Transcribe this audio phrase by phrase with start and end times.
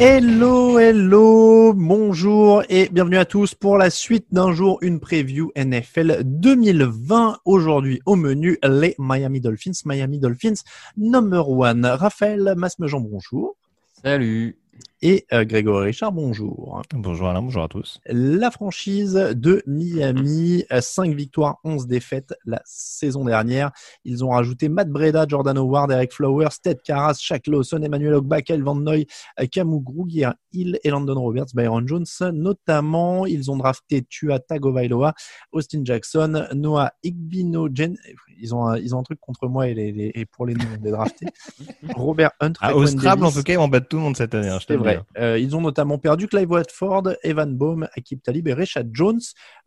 [0.00, 6.24] Hello, hello, bonjour et bienvenue à tous pour la suite d'un jour, une preview NFL
[6.24, 7.38] 2020.
[7.44, 10.64] Aujourd'hui au menu, les Miami Dolphins, Miami Dolphins
[10.96, 11.86] number one.
[11.86, 13.54] Raphaël Masmejean, bonjour.
[14.02, 14.58] Salut.
[15.06, 16.80] Et euh, Grégory Richard, bonjour.
[16.94, 18.00] Bonjour Alain, bonjour à tous.
[18.06, 23.70] La franchise de Miami, 5 victoires, 11 défaites la saison dernière.
[24.06, 28.40] Ils ont rajouté Matt Breda, Jordan Howard, Eric Flowers, Ted Karras, Shaq Lawson, Emmanuel Ogba,
[28.40, 29.06] Kel Van Noy,
[29.52, 33.26] Camus Grugier, Hill et Landon Roberts, Byron Jones notamment.
[33.26, 35.12] Ils ont drafté Tua Tagovailoa,
[35.52, 37.98] Austin Jackson, Noah Igbino, Jen...
[38.40, 40.54] Ils ont, un, ils ont un truc contre moi et, les, les, et pour les
[40.54, 41.26] noms des draftés.
[41.94, 42.54] Robert Hunt.
[42.60, 44.48] Ah, au Scrabble, en tout cas, ils vont battre tout le monde cette année.
[44.48, 44.93] Hein, vrai.
[45.18, 49.20] Euh, ils ont notamment perdu Clive Watford, Evan Baum, Akib Talib et Rashad Jones.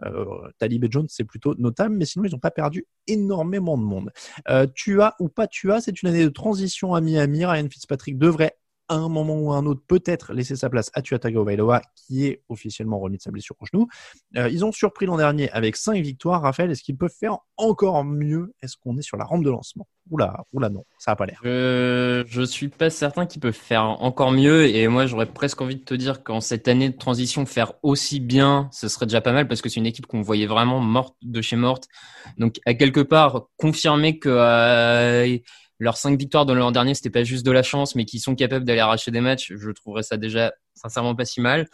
[0.05, 0.25] Euh,
[0.57, 4.11] Talib et Jones, c'est plutôt notable, mais sinon, ils n'ont pas perdu énormément de monde.
[4.49, 7.45] Euh, tu as ou pas tu as, c'est une année de transition à Miami.
[7.45, 8.57] Ryan Fitzpatrick devrait
[8.89, 12.99] un moment ou un autre peut-être laisser sa place à Tua Tagovailoa qui est officiellement
[12.99, 13.87] remis de sa blessure au genou.
[14.35, 16.41] Euh, ils ont surpris l'an dernier avec 5 victoires.
[16.41, 18.53] Raphaël, est-ce qu'ils peuvent faire encore mieux?
[18.61, 19.87] Est-ce qu'on est sur la rampe de lancement?
[20.09, 21.41] Oula, oula non, ça n'a pas l'air.
[21.43, 25.75] Je, je suis pas certain qu'ils peuvent faire encore mieux et moi j'aurais presque envie
[25.75, 29.33] de te dire qu'en cette année de transition faire aussi bien, ce serait déjà pas
[29.33, 31.89] mal parce que c'est une équipe qu'on voyait vraiment morte de chez morte.
[32.37, 35.37] Donc à quelque part confirmer que euh,
[35.79, 38.35] leurs cinq victoires de l'an dernier, c'était pas juste de la chance, mais qu'ils sont
[38.35, 41.67] capables d'aller arracher des matchs, je trouverais ça déjà sincèrement pas si mal.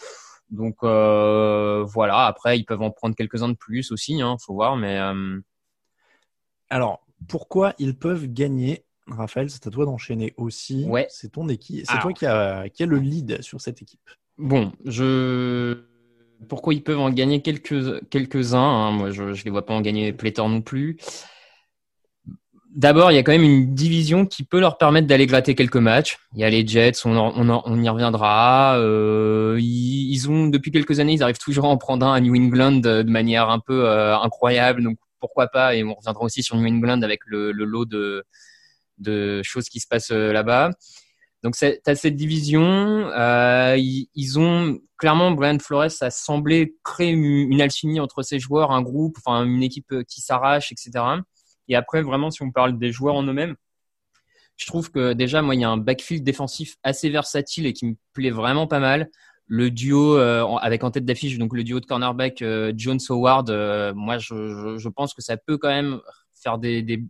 [0.49, 4.75] Donc euh, voilà, après ils peuvent en prendre quelques-uns de plus aussi, hein, faut voir,
[4.75, 5.39] mais euh...
[6.69, 10.85] alors pourquoi ils peuvent gagner Raphaël, c'est à toi d'enchaîner aussi.
[10.85, 11.07] Ouais.
[11.09, 14.09] C'est ton équipe, c'est toi qui a, qui a le lead sur cette équipe.
[14.37, 15.83] Bon, je
[16.47, 19.81] pourquoi ils peuvent en gagner quelques quelques-uns hein, Moi, je je les vois pas en
[19.81, 20.97] gagner pléthore non plus.
[22.75, 25.75] D'abord, il y a quand même une division qui peut leur permettre d'aller gratter quelques
[25.77, 26.17] matchs.
[26.33, 28.79] Il y a les Jets, on, en, on, en, on y reviendra.
[28.79, 32.35] Euh, ils, ont depuis quelques années, ils arrivent toujours à en prendre un à New
[32.35, 34.81] England de, manière un peu euh, incroyable.
[34.83, 35.75] Donc pourquoi pas?
[35.75, 38.23] Et on reviendra aussi sur New England avec le, le lot de,
[38.97, 40.71] de choses qui se passent euh, là-bas.
[41.43, 42.63] Donc tu as cette division.
[43.15, 48.39] Euh, ils, ils, ont clairement Brian Flores a semblé créer une, une alchimie entre ses
[48.39, 51.03] joueurs, un groupe, enfin une équipe qui s'arrache, etc.
[51.67, 53.55] Et après, vraiment, si on parle des joueurs en eux-mêmes,
[54.57, 57.85] je trouve que déjà, moi, il y a un backfield défensif assez versatile et qui
[57.85, 59.09] me plaît vraiment pas mal.
[59.47, 63.49] Le duo euh, avec en tête d'affiche, donc le duo de cornerback euh, Jones Howard,
[63.49, 65.99] euh, moi, je, je, je, pense que ça peut quand même
[66.33, 67.03] faire des, des,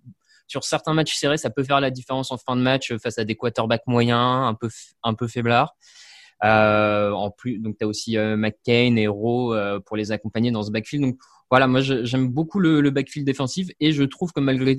[0.47, 3.25] sur certains matchs serrés, ça peut faire la différence en fin de match face à
[3.25, 4.69] des quarterbacks moyens, un peu
[5.03, 5.75] un peu faiblards.
[6.43, 10.51] Euh, en plus, donc tu as aussi euh, McCain et Rowe euh, pour les accompagner
[10.51, 11.05] dans ce backfield.
[11.05, 11.17] Donc
[11.53, 14.75] voilà, moi j'aime beaucoup le, backfield défensif et je trouve que malgré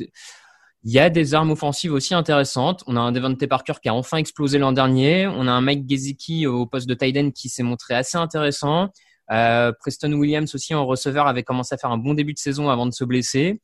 [0.83, 2.83] il y a des armes offensives aussi intéressantes.
[2.89, 5.29] On a un Devante Parker qui a enfin explosé l'an dernier.
[5.29, 8.89] On a un Mike Gesicki au poste de tight end qui s'est montré assez intéressant.
[9.31, 12.69] Euh, Preston Williams aussi en receveur avait commencé à faire un bon début de saison
[12.69, 13.61] avant de se blesser.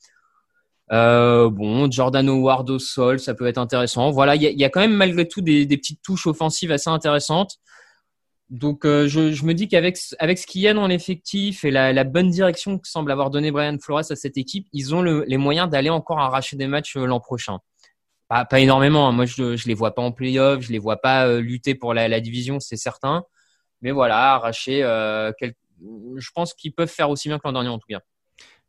[0.93, 4.13] Euh, bon, Jordan Howard au sol, ça peut être intéressant.
[4.13, 7.57] Voilà, il y a, quand même malgré tout des, petites touches offensives assez intéressantes.
[8.51, 11.71] Donc, euh, je, je, me dis qu'avec avec ce qu'il y a dans l'effectif et
[11.71, 15.03] la, la, bonne direction que semble avoir donné Brian Flores à cette équipe, ils ont
[15.03, 17.61] le, les moyens d'aller encore arracher des matchs euh, l'an prochain.
[18.29, 19.09] Pas, pas, énormément.
[19.09, 19.13] Hein.
[19.13, 21.95] Moi, je, je les vois pas en playoff, je les vois pas euh, lutter pour
[21.95, 23.25] la, la division, c'est certain.
[23.83, 24.83] Mais voilà, arracher.
[24.83, 25.55] Euh, quel...
[26.17, 28.01] Je pense qu'ils peuvent faire aussi bien que l'an dernier en tout cas.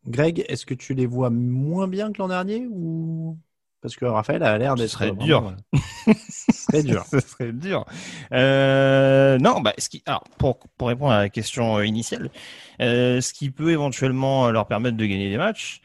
[0.06, 3.38] Greg, est-ce que tu les vois moins bien que l'an dernier ou?
[3.82, 5.56] Parce que Raphaël a l'air d'être dur.
[6.72, 7.06] serait dur.
[7.10, 7.86] Ce serait dur.
[8.34, 10.04] Euh, non, bah, ce qui,
[10.38, 12.30] pour, pour répondre à la question euh, initiale,
[12.82, 15.82] euh, ce qui peut éventuellement leur permettre de gagner des matchs,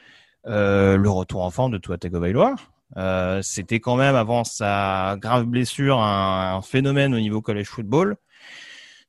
[0.47, 2.55] euh, le retour en forme de Tua Tagovailoa.
[2.97, 8.17] Euh, C'était quand même avant sa grave blessure un phénomène au niveau college football.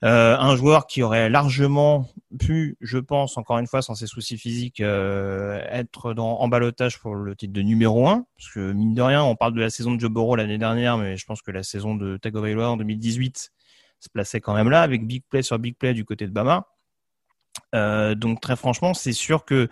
[0.04, 2.08] Euh, un joueur qui aurait largement
[2.40, 7.00] pu, je pense, encore une fois, sans ses soucis physiques, euh, être dans, en balotage
[7.00, 8.26] pour le titre de numéro 1.
[8.38, 10.98] Parce que, mine de rien, on parle de la saison de Joe Burrow l'année dernière,
[10.98, 13.52] mais je pense que la saison de Tagovailoa en 2018
[14.00, 16.68] se plaçait quand même là, avec big play sur big play du côté de Bama.
[17.74, 19.68] Euh, donc, très franchement, c'est sûr que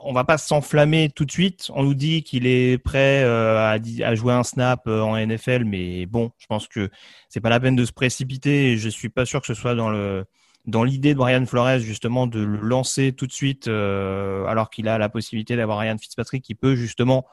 [0.00, 1.70] on va pas s'enflammer tout de suite.
[1.74, 5.64] On nous dit qu'il est prêt euh, à, à, jouer un snap euh, en NFL,
[5.64, 6.90] mais bon, je pense que
[7.28, 8.72] c'est pas la peine de se précipiter.
[8.72, 10.24] Et je suis pas sûr que ce soit dans le
[10.66, 14.88] dans l'idée de Brian Flores justement de le lancer tout de suite, euh, alors qu'il
[14.88, 17.26] a la possibilité d'avoir Ryan Fitzpatrick qui peut justement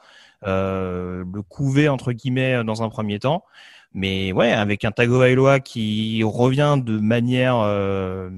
[0.46, 3.44] euh, le couver entre guillemets dans un premier temps.
[3.92, 8.30] Mais ouais, avec un Tagovailoa qui revient de manière euh,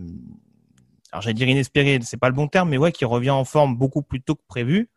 [1.12, 3.76] alors j'allais dire inespéré, c'est pas le bon terme, mais ouais, qui revient en forme
[3.76, 4.88] beaucoup plus tôt que prévu.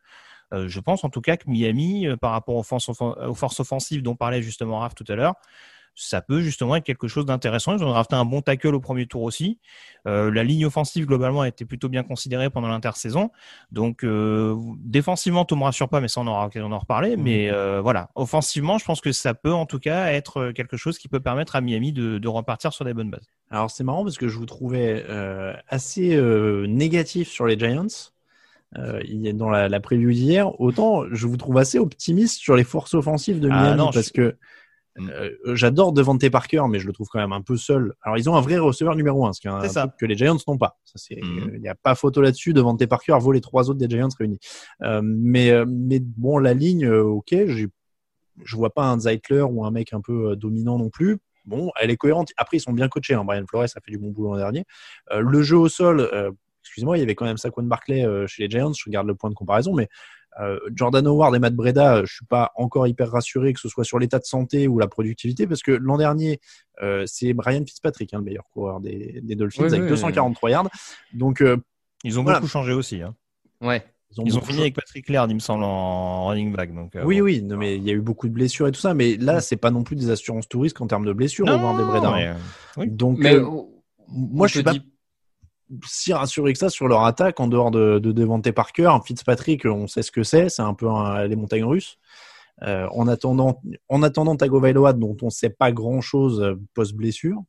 [0.54, 2.90] Euh, je pense en tout cas que Miami, euh, par rapport aux forces,
[3.60, 5.36] offensives dont parlait justement Raph tout à l'heure,
[5.96, 7.76] ça peut justement être quelque chose d'intéressant.
[7.76, 9.60] Ils ont drafté un bon tackle au premier tour aussi.
[10.08, 13.32] Euh, la ligne offensive globalement a été plutôt bien considérée pendant l'intersaison.
[13.72, 17.16] Donc euh, défensivement, tout me rassure pas, mais ça on aura l'occasion d'en reparler.
[17.16, 17.22] Mmh.
[17.22, 20.98] Mais euh, voilà, offensivement, je pense que ça peut en tout cas être quelque chose
[20.98, 23.30] qui peut permettre à Miami de, de repartir sur des bonnes bases.
[23.50, 26.20] Alors c'est marrant parce que je vous trouvais euh, assez
[26.68, 28.12] négatif sur les Giants.
[28.78, 29.02] Euh,
[29.34, 33.40] dans la, la preview d'hier, autant je vous trouve assez optimiste sur les forces offensives
[33.40, 34.14] de Miami ah non, parce je...
[34.14, 34.36] que
[35.00, 37.94] euh, J'adore Devante Parker, mais je le trouve quand même un peu seul.
[38.02, 39.88] Alors, ils ont un vrai receveur numéro un, ce qui est un ça.
[39.88, 40.78] truc que les Giants n'ont pas.
[41.10, 41.60] Il mm -hmm.
[41.60, 42.54] n'y a pas photo là-dessus.
[42.54, 44.40] Devante Parker vaut les trois autres des Giants réunis.
[44.84, 49.94] Euh, mais, mais bon, la ligne, ok, je vois pas un Zeitler ou un mec
[49.94, 51.20] un peu dominant non plus.
[51.46, 52.30] Bon, elle est cohérente.
[52.38, 53.14] Après, ils sont bien coachés.
[53.14, 53.24] Hein.
[53.24, 54.66] Brian Flores a fait du bon boulot l'an dernier.
[55.12, 56.32] Euh, le jeu au sol, euh,
[56.64, 58.74] excusez-moi, il y avait quand même Saquon Barclay euh, chez les Giants.
[58.74, 59.88] Je regarde le point de comparaison, mais euh,
[60.74, 64.00] Jordan Howard et Matt Breda, je suis pas encore hyper rassuré que ce soit sur
[64.00, 66.40] l'état de santé ou la productivité, parce que l'an dernier,
[66.82, 70.48] euh, c'est Brian Fitzpatrick, hein, le meilleur coureur des, des Dolphins, oui, avec oui, 243
[70.48, 70.52] oui.
[70.52, 70.70] yards.
[71.14, 71.58] Donc, euh,
[72.04, 72.40] ils ont voilà.
[72.40, 73.02] beaucoup changé aussi.
[73.02, 73.16] Hein.
[73.62, 73.84] Ouais.
[74.12, 76.74] Ils ont, ils ont fini avec Patrick Laird, il me semble, en running back.
[76.74, 77.26] Donc, euh, oui, bon.
[77.26, 79.42] oui, non, mais il y a eu beaucoup de blessures et tout ça, mais là,
[79.42, 82.12] c'est pas non plus des assurances touristes en termes de blessures, non, Howard et Breda.
[82.12, 82.34] Mais,
[82.78, 82.90] oui.
[82.90, 83.38] Donc, mais,
[84.08, 84.74] moi, je suis pas.
[84.74, 84.84] Dit
[85.86, 88.92] si rassuré que ça sur leur attaque en dehors de, de Devante Parker.
[89.06, 91.98] Fitzpatrick, on sait ce que c'est, c'est un peu un, les montagnes russes.
[92.62, 97.44] Euh, en attendant, en attendant Tagovailoa, dont on ne sait pas grand chose post blessure.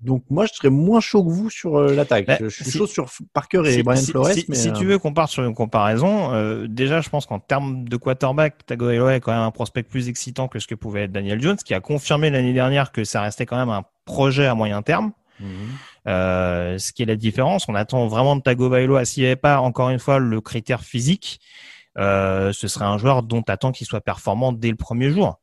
[0.00, 2.26] Donc moi, je serais moins chaud que vous sur euh, l'attaque.
[2.26, 4.30] Bah, je suis si, chaud sur Parker et si, Brian si, Flores.
[4.30, 4.72] Si, mais, si euh...
[4.72, 8.64] tu veux qu'on parte sur une comparaison, euh, déjà, je pense qu'en termes de quarterback,
[8.64, 11.56] Tagovailoa est quand même un prospect plus excitant que ce que pouvait être Daniel Jones,
[11.56, 15.12] qui a confirmé l'année dernière que ça restait quand même un projet à moyen terme.
[15.40, 15.46] Mmh.
[16.06, 19.04] Euh, ce qui est la différence, on attend vraiment de Tagovailoa.
[19.04, 21.40] S'il n'y avait pas encore une fois le critère physique,
[21.98, 25.40] euh, ce serait un joueur dont tu attends qu'il soit performant dès le premier jour.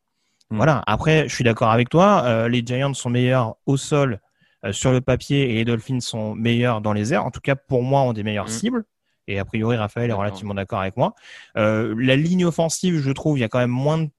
[0.50, 0.58] Mmh.
[0.58, 0.84] Voilà.
[0.88, 2.24] Après, je suis d'accord avec toi.
[2.26, 4.20] Euh, les Giants sont meilleurs au sol
[4.66, 7.26] euh, sur le papier et les Dolphins sont meilleurs dans les airs.
[7.26, 8.50] En tout cas, pour moi, ont des meilleures mmh.
[8.50, 8.86] cibles.
[9.28, 11.14] Et a priori, Raphaël est relativement d'accord avec moi.
[11.58, 14.10] Euh, la ligne offensive, je trouve, il y a quand même moins de.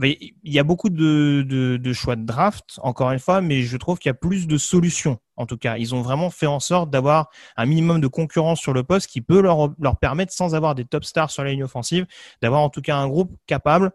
[0.00, 3.76] Il y a beaucoup de, de, de, choix de draft, encore une fois, mais je
[3.76, 5.18] trouve qu'il y a plus de solutions.
[5.36, 8.72] En tout cas, ils ont vraiment fait en sorte d'avoir un minimum de concurrence sur
[8.72, 11.64] le poste qui peut leur, leur permettre, sans avoir des top stars sur la ligne
[11.64, 12.06] offensive,
[12.42, 13.90] d'avoir en tout cas un groupe capable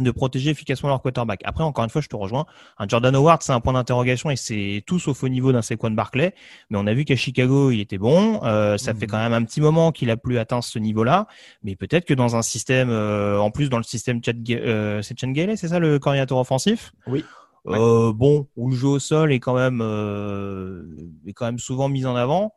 [0.00, 1.40] de protéger efficacement leur quarterback.
[1.44, 2.46] Après, encore une fois, je te rejoins.
[2.78, 5.90] Un Jordan Howard, c'est un point d'interrogation et c'est tout sauf au niveau d'un Saquon
[5.90, 6.34] Barclay.
[6.70, 8.40] Mais on a vu qu'à Chicago, il était bon.
[8.44, 8.96] Euh, ça mmh.
[8.96, 11.26] fait quand même un petit moment qu'il a plus atteint ce niveau-là.
[11.62, 15.18] Mais peut-être que dans un système, euh, en plus dans le système Chad, euh, c'est
[15.18, 16.92] Chen c'est ça le coordinateur offensif?
[17.06, 17.24] Oui.
[17.66, 19.82] Euh, bon, où le jeu au sol est quand même
[21.26, 22.54] est quand même souvent mis en avant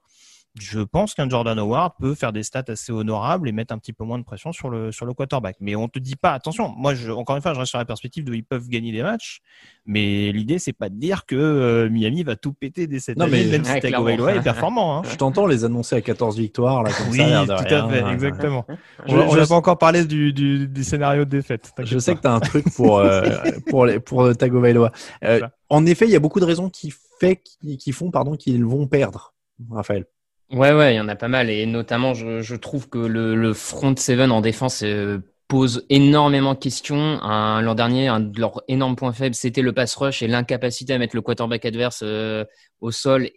[0.60, 3.94] je pense qu'un Jordan Howard peut faire des stats assez honorables et mettre un petit
[3.94, 5.56] peu moins de pression sur le sur le quarterback.
[5.62, 6.74] Mais on te dit pas attention.
[6.76, 9.02] Moi, je, encore une fois, je reste sur la perspective de ils peuvent gagner des
[9.02, 9.40] matchs,
[9.86, 13.26] mais l'idée c'est pas de dire que euh, Miami va tout péter dès cette non,
[13.26, 14.98] année, mais même si Tagovailoa est performant.
[14.98, 15.02] Hein.
[15.10, 17.24] Je t'entends les annoncer à 14 victoires là comme oui, ça.
[17.24, 18.12] tout rien, à fait, hein.
[18.12, 18.66] exactement.
[19.08, 21.72] Je, on n'a pas encore parlé du, du, du scénario de défaite.
[21.80, 22.18] Je sais pas.
[22.18, 23.22] que tu as un truc pour euh,
[23.70, 24.92] pour les, pour Tagovailoa.
[25.24, 28.36] Euh, en effet, il y a beaucoup de raisons qui fait qui, qui font pardon
[28.36, 29.34] qu'ils vont perdre.
[29.70, 30.06] Raphaël.
[30.52, 31.50] Ouais, ouais, il y en a pas mal.
[31.50, 36.60] Et notamment, je, trouve que le, le, front seven en défense euh, pose énormément de
[36.60, 37.20] questions.
[37.22, 40.98] L'an dernier, un de leurs énormes points faibles, c'était le pass rush et l'incapacité à
[40.98, 42.44] mettre le quarterback adverse euh,
[42.82, 43.30] au sol.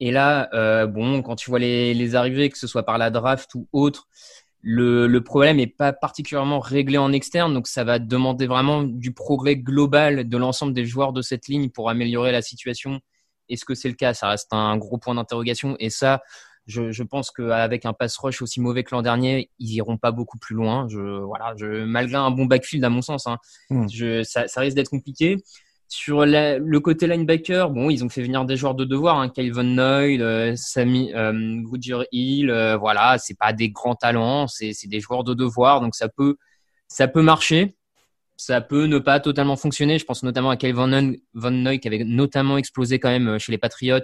[0.00, 3.10] Et là, euh, bon, quand tu vois les, les arrivées, que ce soit par la
[3.10, 4.08] draft ou autre,
[4.62, 9.56] le problème n'est pas particulièrement réglé en externe, donc ça va demander vraiment du progrès
[9.56, 13.00] global de l'ensemble des joueurs de cette ligne pour améliorer la situation.
[13.48, 14.14] Est-ce que c'est le cas?
[14.14, 15.76] Ça reste un gros point d'interrogation.
[15.78, 16.22] Et ça,
[16.66, 20.10] je, je pense qu'avec un pass rush aussi mauvais que l'an dernier, ils iront pas
[20.10, 20.86] beaucoup plus loin.
[20.88, 23.38] Je, voilà, je, malgré un bon backfield à mon sens, hein,
[23.70, 23.86] Hmm.
[23.88, 25.36] je, ça, ça risque d'être compliqué.
[25.88, 29.28] Sur la- le côté linebacker, bon, ils ont fait venir des joueurs de devoir, hein,
[29.28, 34.48] Kyle Van Noy, euh, Sammy euh, Goodyear Hill, euh, voilà, c'est pas des grands talents,
[34.48, 36.36] c'est c'est des joueurs de devoir, donc ça peut
[36.88, 37.76] ça peut marcher,
[38.36, 39.98] ça peut ne pas totalement fonctionner.
[39.98, 43.52] Je pense notamment à Kyle Van Noy, qui avait notamment explosé quand même euh, chez
[43.52, 44.00] les Patriots,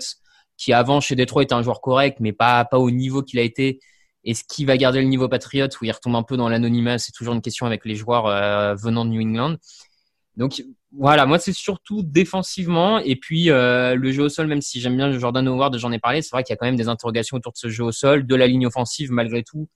[0.56, 3.42] qui avant chez Detroit était un joueur correct, mais pas pas au niveau qu'il a
[3.42, 3.80] été.
[4.24, 7.12] Est-ce qu'il va garder le niveau Patriots où il retombe un peu dans l'anonymat C'est
[7.12, 9.56] toujours une question avec les joueurs euh, venant de New England.
[10.36, 10.62] Donc
[10.92, 14.96] voilà, moi c'est surtout défensivement et puis euh, le jeu au sol, même si j'aime
[14.96, 17.36] bien Jordan Howard, j'en ai parlé, c'est vrai qu'il y a quand même des interrogations
[17.36, 19.68] autour de ce jeu au sol, de la ligne offensive malgré tout,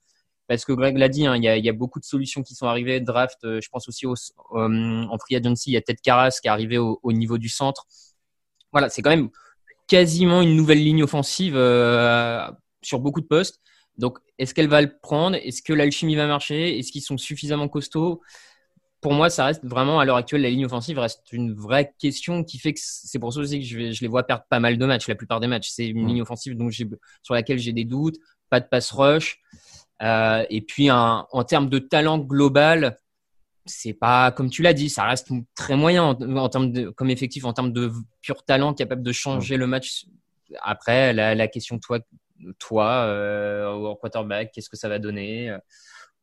[0.49, 2.43] parce que Greg l'a dit, hein, il, y a, il y a beaucoup de solutions
[2.43, 4.15] qui sont arrivées, draft, euh, je pense aussi au,
[4.55, 7.39] euh, en free agency, il y a Ted Karras qui est arrivé au, au niveau
[7.39, 7.85] du centre.
[8.73, 9.31] Voilà, c'est quand même
[9.89, 12.49] quasiment une nouvelle ligne offensive euh,
[12.83, 13.61] sur beaucoup de postes.
[13.99, 15.37] Donc, est-ce qu'elle va le prendre?
[15.37, 16.79] Est-ce que l'alchimie va marcher?
[16.79, 18.21] Est-ce qu'ils sont suffisamment costauds?
[19.01, 22.43] Pour moi, ça reste vraiment, à l'heure actuelle, la ligne offensive reste une vraie question
[22.45, 24.59] qui fait que c'est pour ça aussi que je, vais, je les vois perdre pas
[24.59, 25.69] mal de matchs, la plupart des matchs.
[25.71, 26.09] C'est une Mm.
[26.09, 28.17] ligne offensive donc sur laquelle j'ai des doutes,
[28.51, 29.41] pas de pass rush.
[30.03, 32.99] Euh, et puis, un, en termes de talent global,
[33.65, 37.11] c'est pas, comme tu l'as dit, ça reste très moyen en, en termes de, comme
[37.11, 37.91] effectif, en termes de
[38.23, 40.07] pur talent capable de changer le match.
[40.63, 41.99] Après, la, la question, toi,
[42.59, 45.59] toi, euh, en quarterback, qu'est-ce que ça va donner euh,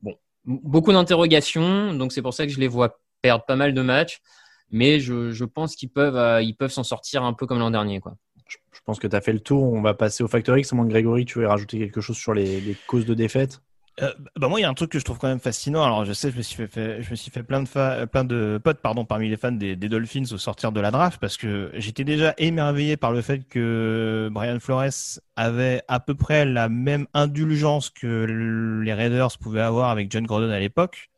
[0.02, 0.16] Bon,
[0.46, 4.22] beaucoup d'interrogations, donc c'est pour ça que je les vois perdre pas mal de matchs,
[4.70, 7.72] mais je, je pense qu'ils peuvent, euh, ils peuvent s'en sortir un peu comme l'an
[7.72, 8.16] dernier, quoi.
[8.48, 9.64] Je, pense que tu as fait le tour.
[9.64, 10.74] On va passer au Factor X.
[10.74, 13.62] Moins Grégory, tu veux rajouter quelque chose sur les, causes de défaite?
[14.02, 15.84] Euh, bah moi, il y a un truc que je trouve quand même fascinant.
[15.84, 18.60] Alors, je sais, je me suis fait, je me suis fait plein de plein de
[18.64, 21.70] potes, pardon, parmi les fans des, des Dolphins au sortir de la draft, parce que
[21.76, 27.06] j'étais déjà émerveillé par le fait que Brian Flores avait à peu près la même
[27.14, 31.12] indulgence que les Raiders pouvaient avoir avec John Gordon à l'époque,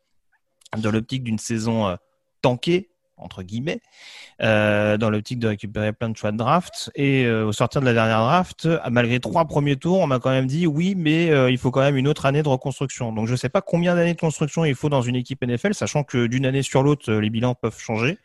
[0.76, 1.96] dans l'optique d'une saison euh,
[2.42, 3.80] tankée entre guillemets,
[4.42, 6.90] euh, dans l'optique de récupérer plein de choix de draft.
[6.94, 10.30] Et euh, au sortir de la dernière draft, malgré trois premiers tours, on m'a quand
[10.30, 13.12] même dit oui, mais euh, il faut quand même une autre année de reconstruction.
[13.12, 16.04] Donc je sais pas combien d'années de construction il faut dans une équipe NFL, sachant
[16.04, 18.18] que d'une année sur l'autre, euh, les bilans peuvent changer.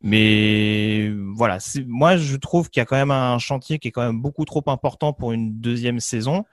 [0.00, 4.04] Mais voilà, moi je trouve qu'il y a quand même un chantier qui est quand
[4.04, 6.44] même beaucoup trop important pour une deuxième saison.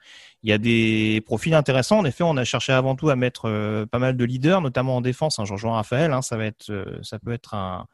[0.42, 1.98] Il y a des profils intéressants.
[1.98, 4.96] En effet, on a cherché avant tout à mettre euh, pas mal de leaders, notamment
[4.96, 5.38] en défense.
[5.38, 6.12] Hein, je rejoins Raphaël.
[6.12, 7.86] Hein, ça va être, euh, ça peut être un,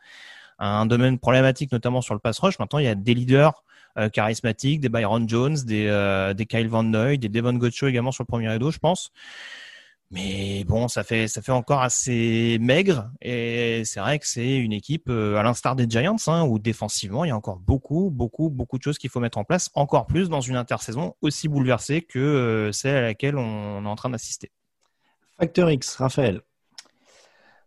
[0.59, 2.59] un domaine problématique, notamment sur le pass rush.
[2.59, 3.63] Maintenant, il y a des leaders
[3.99, 8.13] euh, charismatiques, des Byron Jones, des, euh, des Kyle Van Noy, des Devon Gocho également
[8.13, 9.11] sur le premier rideau, je pense.
[10.15, 14.73] Mais bon, ça fait ça fait encore assez maigre et c'est vrai que c'est une
[14.75, 18.51] équipe euh, à l'instar des Giants hein, où défensivement il y a encore beaucoup beaucoup
[18.51, 22.03] beaucoup de choses qu'il faut mettre en place, encore plus dans une intersaison aussi bouleversée
[22.03, 24.53] que euh, celle à laquelle on est en train d'assister.
[25.39, 26.43] Facteur X, Raphaël.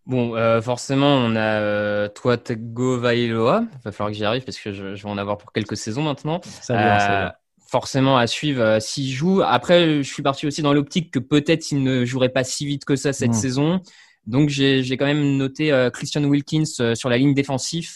[0.05, 3.63] Bon, euh, forcément, on a euh, toi, Tego Vailoa.
[3.73, 5.75] Il va falloir que j'y arrive parce que je, je vais en avoir pour quelques
[5.77, 6.41] saisons maintenant.
[6.43, 7.33] Ça vient, ça Euh, vient.
[7.75, 9.41] Forcément à suivre euh, s'il joue.
[9.41, 12.85] Après, je suis parti aussi dans l'optique que peut-être il ne jouerait pas si vite
[12.85, 13.33] que ça cette Mm.
[13.45, 13.81] saison.
[14.27, 17.89] Donc j'ai quand même noté euh, Christian Wilkins euh, sur la ligne défensive,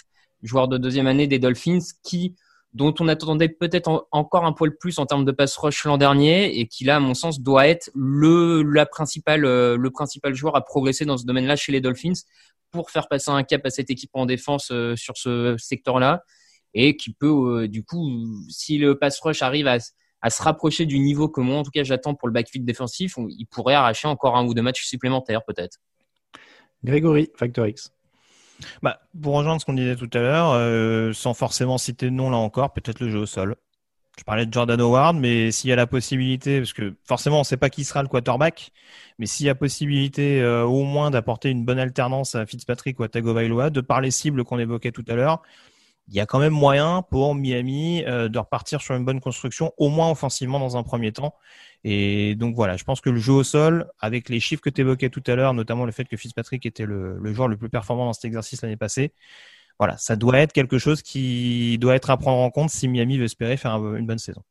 [0.43, 2.35] joueur de deuxième année des Dolphins, qui
[2.73, 5.97] dont on attendait peut-être en- encore un poil plus en termes de pass rush l'an
[5.97, 9.41] dernier et qui là, à mon sens, doit être le la principale
[9.85, 12.19] le principal joueur à progresser dans ce domaine-là chez les Dolphins
[12.71, 16.21] pour faire passer un cap à cette équipe en défense sur ce secteur-là
[16.73, 18.09] et qui peut euh, du coup,
[18.49, 19.77] si le pass rush arrive à,
[20.21, 23.17] à se rapprocher du niveau que moi en tout cas j'attends pour le backfield défensif,
[23.17, 25.77] on- il pourrait arracher encore un ou deux matchs supplémentaires peut-être.
[26.83, 27.91] Grégory, Factor X.
[28.83, 32.29] Bah, pour rejoindre ce qu'on disait tout à l'heure, euh, sans forcément citer de nom
[32.29, 33.55] là encore, peut-être le jeu au sol.
[34.17, 37.39] Je parlais de Jordan Howard, mais s'il y a la possibilité, parce que forcément on
[37.39, 38.71] ne sait pas qui sera le quarterback,
[39.17, 43.03] mais s'il y a possibilité euh, au moins d'apporter une bonne alternance à Fitzpatrick ou
[43.03, 45.41] à Tagovailoa, de par les cibles qu'on évoquait tout à l'heure,
[46.09, 49.73] il y a quand même moyen pour Miami euh, de repartir sur une bonne construction,
[49.77, 51.35] au moins offensivement dans un premier temps.
[51.83, 54.81] Et donc voilà, je pense que le jeu au sol, avec les chiffres que tu
[54.81, 57.69] évoquais tout à l'heure, notamment le fait que Fitzpatrick était le, le joueur le plus
[57.69, 59.13] performant dans cet exercice l'année passée,
[59.79, 63.17] voilà, ça doit être quelque chose qui doit être à prendre en compte si Miami
[63.17, 64.43] veut espérer faire un- une bonne saison.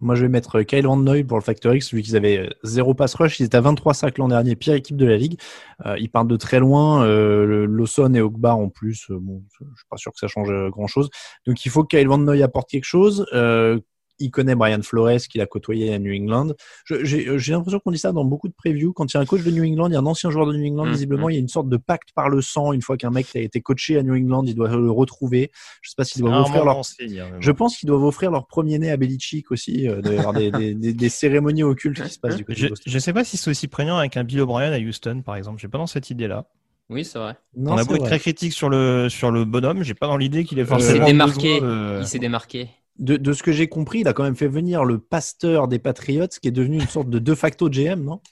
[0.00, 2.50] Moi, je vais mettre Kyle Van Noy pour le Factor X, vu qu'ils avaient euh,
[2.62, 3.40] zéro pass rush.
[3.40, 5.38] Ils étaient à 23 sacs l'an dernier, pire équipe de la ligue.
[5.86, 7.04] Euh, ils partent de très loin.
[7.04, 9.10] Euh, Lawson et Ogbar en plus.
[9.10, 11.10] euh, bon, je suis pas sûr que ça change grand chose.
[11.46, 13.26] Donc, il faut que Kyle Van Noy apporte quelque chose.
[13.32, 13.78] Euh,
[14.20, 16.52] il connaît Brian Flores, qu'il a côtoyé à New England.
[16.84, 18.92] Je- J'ai l'impression qu'on dit ça dans beaucoup de previews.
[18.92, 20.46] Quand il y a un coach de New England, il y a un ancien joueur
[20.46, 22.72] de New England, Mm, visiblement, il y a une sorte de pacte par le sang.
[22.72, 25.50] Une fois qu'un mec a été coaché à New England, il doit le retrouver.
[25.82, 28.46] Je sais pas s'ils doivent offrir leur signe, hein, je pense qu'ils doivent offrir leur
[28.46, 29.88] premier né à Belichick aussi.
[29.88, 32.44] Euh, il doit y avoir des, des, des, des cérémonies occultes qui se passent du
[32.44, 34.78] côté Je, de je sais pas si c'est aussi prégnant avec un Bill O'Brien à
[34.78, 35.60] Houston, par exemple.
[35.60, 36.46] J'ai pas dans cette idée-là.
[36.88, 37.36] Oui, c'est vrai.
[37.56, 40.16] Non, On a beau être très critique sur le sur le bonhomme, j'ai pas dans
[40.16, 41.60] l'idée qu'il est Il s'est forcément démarqué.
[41.60, 42.68] besoin de- Il s'est démarqué.
[43.00, 45.78] De, de ce que j'ai compris, il a quand même fait venir le pasteur des
[45.80, 48.20] Patriots, qui est devenu une sorte de de facto GM, non?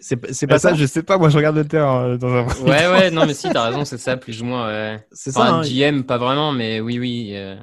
[0.00, 1.16] C'est c'est Bah, pas ça, ça, je sais pas.
[1.16, 2.44] Moi, je regarde le terrain euh, dans un.
[2.64, 4.66] Ouais, ouais, non, mais si, t'as raison, c'est ça, plus ou moins.
[4.66, 5.06] Ouais.
[5.12, 5.42] C'est ça.
[5.42, 5.62] Enfin, hein.
[5.62, 7.30] GM, pas vraiment, mais oui, oui.
[7.34, 7.54] euh,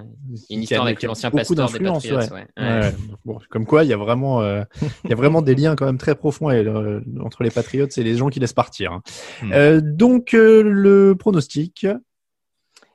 [0.50, 2.16] une histoire avec l'ancien pasteur des Patriots.
[2.18, 2.32] ouais.
[2.32, 2.48] Ouais.
[2.58, 2.80] Ouais.
[2.80, 2.96] Ouais.
[3.26, 4.64] Bon, comme quoi, il y a vraiment, euh,
[5.04, 8.04] il y a vraiment des liens quand même très profonds euh, entre les Patriots et
[8.04, 8.94] les gens qui laissent partir.
[8.94, 9.02] hein.
[9.42, 9.52] Hmm.
[9.52, 11.86] Euh, donc euh, le pronostic.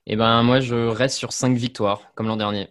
[0.07, 2.69] Et ben, moi, je reste sur 5 victoires, comme l'an dernier.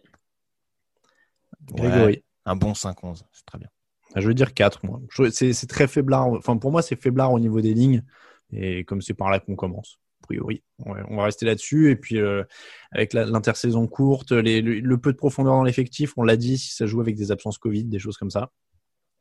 [1.72, 2.24] Grégory.
[2.46, 3.68] Un bon 5-11, c'est très bien.
[4.13, 5.01] Ah, Je veux dire 4, moi.
[5.32, 6.27] C'est très faiblard.
[6.27, 8.04] Enfin, pour moi, c'est faiblard au niveau des lignes.
[8.51, 10.63] Et comme c'est par là qu'on commence, a priori.
[10.86, 11.89] Ouais, on va rester là-dessus.
[11.89, 12.44] Et puis, euh,
[12.92, 16.74] avec l'intersaison courte, les- le, le peu de profondeur dans l'effectif, on l'a dit, si
[16.74, 18.51] ça joue avec des absences Covid, des choses comme ça,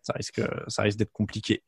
[0.02, 1.62] ça risque, ça risque d'être compliqué.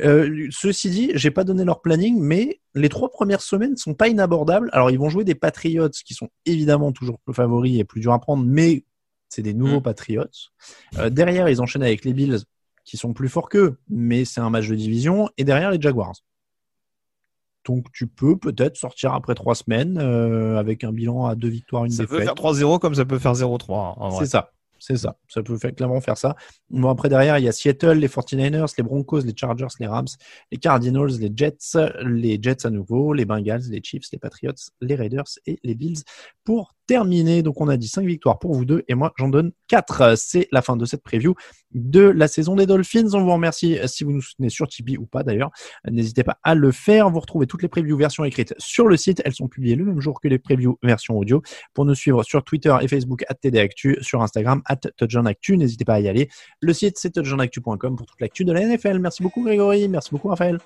[0.00, 4.08] Euh, ceci dit, j'ai pas donné leur planning, mais les trois premières semaines sont pas
[4.08, 4.70] inabordables.
[4.72, 8.12] Alors, ils vont jouer des Patriots qui sont évidemment toujours plus favoris et plus durs
[8.14, 8.84] à prendre, mais
[9.28, 9.82] c'est des nouveaux Mm.
[9.82, 10.24] Patriots.
[10.98, 12.38] Euh, derrière, ils enchaînent avec les Bills
[12.84, 15.28] qui sont plus forts qu'eux, mais c'est un match de division.
[15.36, 16.14] Et derrière, les Jaguars.
[17.64, 21.84] Donc, tu peux peut-être sortir après trois semaines euh, avec un bilan à deux victoires,
[21.84, 22.34] une Ça peut défaite.
[22.36, 23.94] faire 3-0 comme ça peut faire 0-3.
[23.98, 24.24] En vrai.
[24.24, 24.50] C'est ça.
[24.84, 25.16] C'est ça.
[25.28, 26.34] Ça peut clairement faire ça.
[26.68, 30.08] Bon, après, derrière, il y a Seattle, les 49ers, les Broncos, les Chargers, les Rams,
[30.50, 34.96] les Cardinals, les Jets, les Jets à nouveau, les Bengals, les Chiefs, les Patriots, les
[34.96, 36.02] Raiders et les Bills
[36.42, 37.42] pour terminer.
[37.42, 40.16] Donc, on a dit 5 victoires pour vous deux et moi, j'en donne 4.
[40.16, 41.34] C'est la fin de cette preview
[41.72, 43.14] de la saison des Dolphins.
[43.14, 45.50] On vous remercie euh, si vous nous soutenez sur Tipeee ou pas d'ailleurs.
[45.90, 47.10] N'hésitez pas à le faire.
[47.10, 49.22] Vous retrouvez toutes les previews versions écrites sur le site.
[49.24, 51.42] Elles sont publiées le même jour que les previews version audio.
[51.74, 55.56] Pour nous suivre sur Twitter et Facebook, at TDActu, sur Instagram, at TouchdownActu.
[55.56, 56.28] N'hésitez pas à y aller.
[56.60, 58.98] Le site, c'est touchdownactu.com pour toute l'actu de la NFL.
[58.98, 59.88] Merci beaucoup, Grégory.
[59.88, 60.58] Merci beaucoup, Raphaël.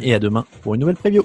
[0.00, 1.24] Et à demain pour une nouvelle preview.